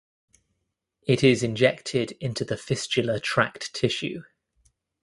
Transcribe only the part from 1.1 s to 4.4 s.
is injected into the fistula tract tissue.